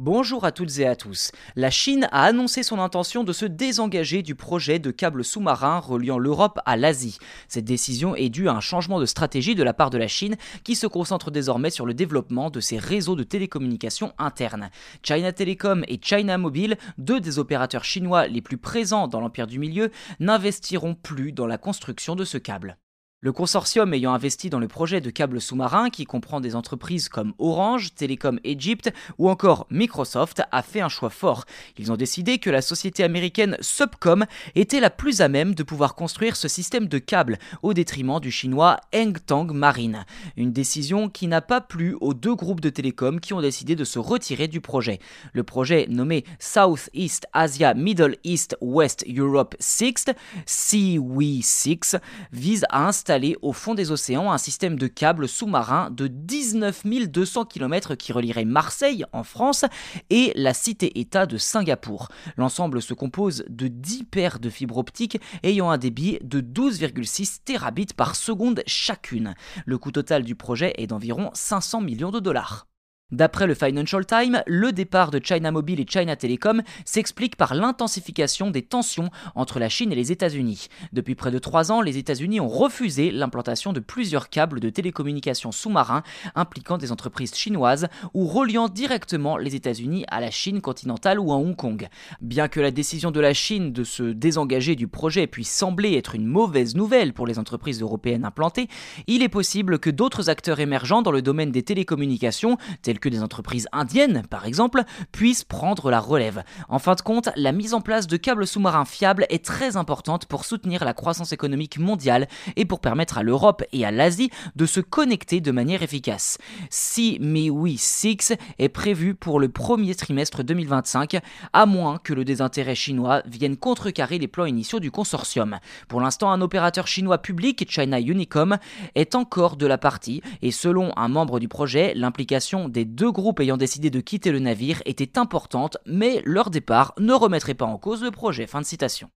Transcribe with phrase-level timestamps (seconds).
[0.00, 1.32] Bonjour à toutes et à tous.
[1.56, 6.20] La Chine a annoncé son intention de se désengager du projet de câble sous-marin reliant
[6.20, 7.18] l'Europe à l'Asie.
[7.48, 10.36] Cette décision est due à un changement de stratégie de la part de la Chine
[10.62, 14.70] qui se concentre désormais sur le développement de ses réseaux de télécommunications internes.
[15.02, 19.58] China Telecom et China Mobile, deux des opérateurs chinois les plus présents dans l'Empire du
[19.58, 19.90] Milieu,
[20.20, 22.78] n'investiront plus dans la construction de ce câble.
[23.20, 27.34] Le consortium ayant investi dans le projet de câble sous-marin, qui comprend des entreprises comme
[27.40, 31.44] Orange, Telecom Egypt ou encore Microsoft, a fait un choix fort.
[31.78, 35.96] Ils ont décidé que la société américaine Subcom était la plus à même de pouvoir
[35.96, 40.06] construire ce système de câble, au détriment du chinois Hengtang Marine.
[40.36, 43.82] Une décision qui n'a pas plu aux deux groupes de télécom qui ont décidé de
[43.82, 45.00] se retirer du projet.
[45.32, 50.06] Le projet nommé South East Asia Middle East West Europe 6,
[50.46, 51.98] CW6,
[52.30, 53.07] vise à installer
[53.42, 58.44] au fond des océans un système de câbles sous-marins de 19 200 km qui relierait
[58.44, 59.64] Marseille en France
[60.10, 62.08] et la cité-État de Singapour.
[62.36, 67.94] L'ensemble se compose de 10 paires de fibres optiques ayant un débit de 12,6 terabits
[67.96, 69.34] par seconde chacune.
[69.64, 72.66] Le coût total du projet est d'environ 500 millions de dollars.
[73.10, 78.50] D'après le Financial Times, le départ de China Mobile et China Telecom s'explique par l'intensification
[78.50, 80.68] des tensions entre la Chine et les États-Unis.
[80.92, 85.52] Depuis près de trois ans, les États-Unis ont refusé l'implantation de plusieurs câbles de télécommunications
[85.52, 86.02] sous-marins
[86.34, 91.36] impliquant des entreprises chinoises ou reliant directement les États-Unis à la Chine continentale ou à
[91.36, 91.88] Hong Kong.
[92.20, 96.14] Bien que la décision de la Chine de se désengager du projet puisse sembler être
[96.14, 98.68] une mauvaise nouvelle pour les entreprises européennes implantées,
[99.06, 103.22] il est possible que d'autres acteurs émergents dans le domaine des télécommunications, tels que des
[103.22, 104.82] entreprises indiennes, par exemple,
[105.12, 106.42] puissent prendre la relève.
[106.68, 110.26] En fin de compte, la mise en place de câbles sous-marins fiables est très importante
[110.26, 114.66] pour soutenir la croissance économique mondiale et pour permettre à l'Europe et à l'Asie de
[114.66, 116.38] se connecter de manière efficace.
[116.70, 121.18] Si MIUI 6 est prévu pour le premier trimestre 2025,
[121.52, 125.58] à moins que le désintérêt chinois vienne contrecarrer les plans initiaux du consortium.
[125.88, 128.58] Pour l'instant, un opérateur chinois public, China Unicom,
[128.94, 133.40] est encore de la partie et selon un membre du projet, l'implication des deux groupes
[133.40, 137.78] ayant décidé de quitter le navire était importante, mais leur départ ne remettrait pas en
[137.78, 138.46] cause le projet.
[138.46, 139.10] Fin de citation.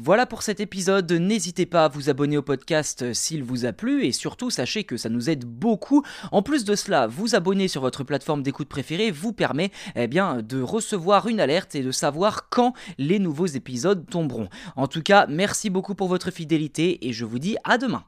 [0.00, 4.04] Voilà pour cet épisode, n'hésitez pas à vous abonner au podcast s'il vous a plu
[4.04, 6.04] et surtout sachez que ça nous aide beaucoup.
[6.30, 10.62] En plus de cela, vous abonner sur votre plateforme d'écoute préférée vous permet eh de
[10.62, 14.48] recevoir une alerte et de savoir quand les nouveaux épisodes tomberont.
[14.76, 18.04] En tout cas, merci beaucoup pour votre fidélité et je vous dis à demain.